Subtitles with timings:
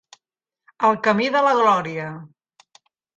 [0.87, 2.07] El camí de la glòria.